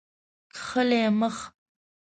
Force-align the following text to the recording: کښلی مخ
کښلی 0.55 1.01
مخ 1.19 1.35